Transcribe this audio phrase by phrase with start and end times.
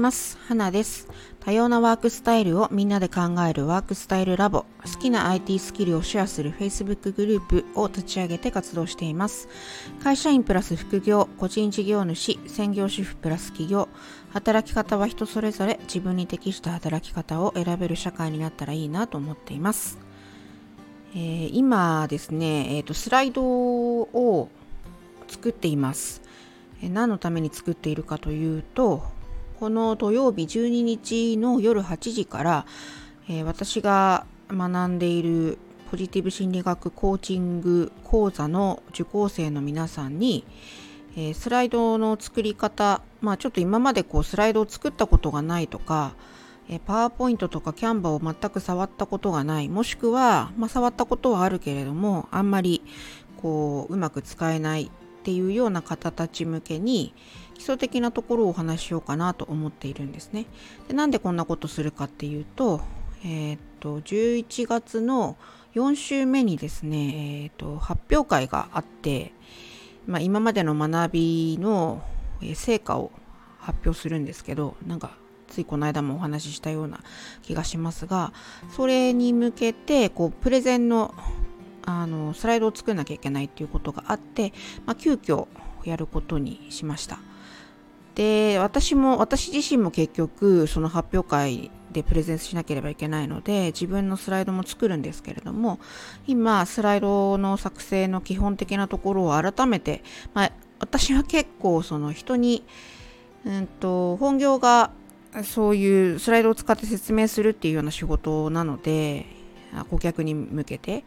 [0.00, 0.38] ます。
[0.48, 1.06] 花です。
[1.38, 4.64] 多様なワークスタイルをみんなで考えるワークスタイルラボ。
[4.84, 9.48] 好きな IT スキルをシェアする Facebook グループを立ち上げて活動しています。
[10.02, 13.88] 会社員プラス副業、個人事業主、専業主婦プラス企業。
[14.32, 19.98] 働き方は人それぞれ自分に適した働き方を選べる社会になったらいいなと思っています。
[21.14, 24.48] えー、今ですね、えーと、スライドを
[25.28, 26.22] 作っています。
[26.82, 29.02] 何のために作っているかというと、
[29.60, 32.66] この土曜日12日の夜8時から、
[33.28, 35.58] えー、私が学んでいる
[35.90, 40.46] ポジティブ心理学コーチング講座の受講生の皆さんに、
[41.14, 46.14] えー、スライドの作り方、まあちょっと今までこうスライドを作ったことがないとか、
[46.70, 52.82] えー、パワーポイントとかキャンバーを全く触ったことがない、もしくは、まあ、触ったことはあるけれども、あんまり
[53.42, 57.14] こううまく使えないっていうような方たち向けに
[57.54, 60.46] 基礎的なところをお話ししようかなと思っているんですね。
[60.88, 62.80] でなんでこんなことするかっていうと,、
[63.22, 65.36] えー、っと11月の
[65.74, 69.32] 4週目にですね、えー、っと発表会があって、
[70.06, 72.02] まあ、今までの学びの
[72.54, 73.12] 成果を
[73.58, 75.12] 発表するんですけどなんか
[75.50, 77.00] ついこの間もお話ししたような
[77.42, 78.32] 気がしますが
[78.74, 81.14] それに向けてこうプレゼンの
[81.90, 84.52] あのスライドを作らなきゃいけないっていうことがあって、
[84.86, 85.48] まあ、急遽
[85.84, 87.18] やることにしました。
[88.14, 95.78] で私も私自身も結局その発表会でプレゼンしなければいけないので自分のスライドも作るんですけれども
[96.26, 100.02] 今スライドの作成の基本的なところを改めて、
[100.34, 102.64] まあ、私は結構その人に、
[103.44, 104.90] うんと、本業が
[105.44, 109.26] そういうスライドを使って説明するっていうような仕事なので
[109.90, 111.04] 顧客に向けて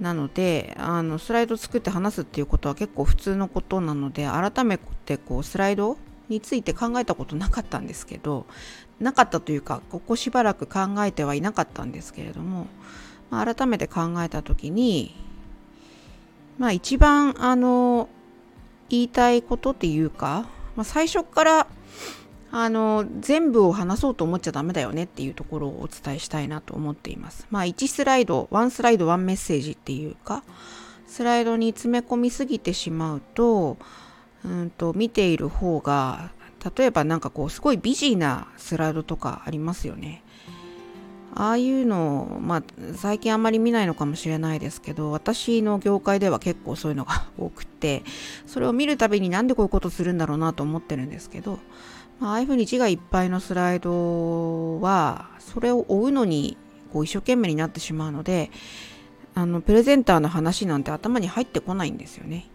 [0.00, 5.96] なのであのスライド作って話すっていうことは結構普通のことなので改めてこうスライド
[6.28, 8.46] について考えたことなかったんですけど
[9.00, 12.66] なかったというかここしばらく考えてはいなかったんですけれども、
[13.30, 15.14] まあ、改めて考えた時に
[16.58, 18.08] まあ一番あの
[18.88, 21.66] 言いたいことっていうか、まあ、最初から
[22.50, 27.46] あの全部を話そうと思っちゃダメだよねっていうところをお伝えしたいなと思っています。
[27.50, 30.42] まあ1スライド、1スライド1メッセージっていうか
[31.06, 33.76] スライドに詰め込みすぎてしまうと
[34.44, 36.30] うんと見ている方が
[36.76, 40.22] 例えばなんかこうすごいビジーなスライドとかありますよね。
[41.40, 42.62] ああいうのまあ
[42.96, 48.02] 最近あんまり見ないのかもしれないですけど私の業界では結構そういうのが多くて
[48.46, 51.60] それを見るたびになんでこういうことするんだろうなと思ってるんですけど
[52.20, 56.56] まあ、ああいうふうに字がいっぱいのスライドはそれを追うのに
[56.92, 58.50] こう一生懸命になってしまうので
[59.34, 62.46] あのプレゼンターの話なんて頭に入ってこないんですよね。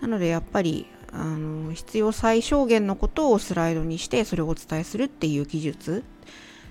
[0.00, 6.04] なのでやっぱりあの必要最小限のことをスライドにしてそれをお伝えするっていう技術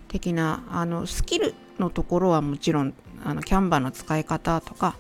[0.08, 4.96] 的なあのスキルのところはもちろんあのキャンバーの使い方とか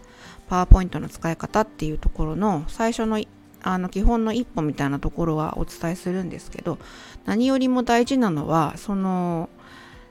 [0.47, 3.21] パワーポイントの使い方っていうところの最初の
[3.63, 6.77] あの基本の一歩みたいなところはお伝えするんですけど
[7.25, 9.49] 何よりも大事なのはその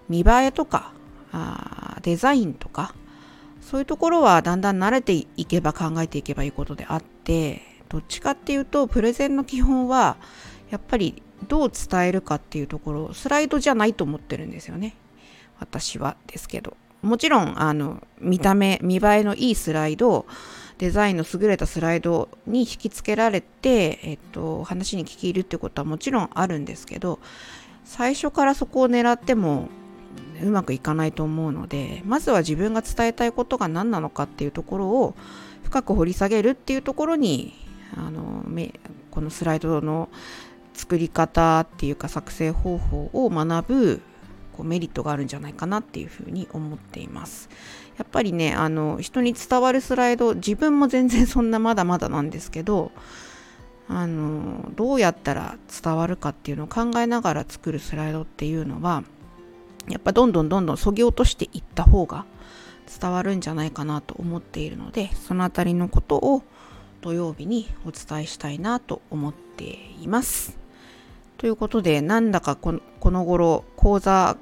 [0.09, 0.93] 見栄えとか
[1.33, 2.95] あデザインとか
[3.63, 10.17] そういうところはだんだん慣れていけば考えていけばいいことであってどっちかっていうとプレゼンの基本は
[10.71, 14.97] やっぱりどう伝えるかっていうところスライドじゃないと思ってるんですよね。
[15.59, 16.77] 私はですけど。
[17.03, 20.27] もちろんあの見た目見栄えのいいスライド
[20.79, 27.19] デザインの優れたスライドに引き付けられて、えっと、話に聞き入るってことはもちろんあるんですけど
[27.85, 29.69] 最初からそこを狙っても
[30.43, 35.15] うまくいかないと思うのでまずは自分が伝えたいことが何なのかっていうところを
[35.63, 37.55] 深く掘り下げるっていうところに
[37.97, 38.45] あの
[39.11, 40.11] このスライドの
[40.77, 44.03] 作り方っていうか作成方法を学ぶ
[44.57, 47.49] こうメリットがあるんじゃないかなっていうふうに思っています。
[47.99, 52.93] やっぱりね、あの、人に伝わるスライド、自分も全然そんなまだまだなんですけど、
[53.89, 59.03] あの、どうやったら伝わるかっていうのを考えながら作るスライドっていうのは、
[59.89, 62.27] やっぱどんどんどんどんそぎ落としていった方が
[63.01, 66.43] 伝わるんじゃないかなと思っているので、そのあたりのことを
[67.01, 69.65] 土曜日にお伝えしたいなと思って
[70.03, 70.66] います。
[71.39, 74.37] ということで、なんだかこのこの頃講座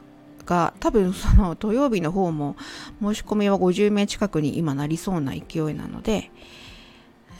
[0.46, 2.56] が多分その 土曜日の方も
[3.00, 6.30] 申し込みは50名近くに今なりそうな勢いなので、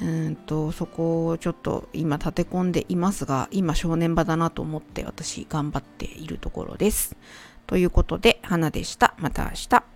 [0.02, 7.16] うんとそこをちょっと今立て込んでいますが、今正念場だなと思って私頑張っているところです。
[7.66, 9.14] ということで、花でした。
[9.18, 9.93] また明日。